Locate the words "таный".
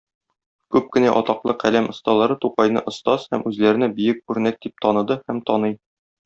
5.53-5.79